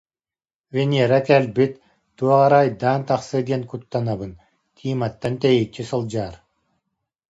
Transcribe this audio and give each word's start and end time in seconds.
Венера 0.73 1.19
кэлбит, 1.27 1.73
туох 2.17 2.41
эрэ 2.45 2.57
айдаан 2.63 3.01
тахсыа 3.07 3.41
диэн 3.47 3.63
куттанабын, 3.69 4.31
Тиматтан 4.75 5.33
тэйиччи 5.41 5.83
сылдьаар 5.89 6.35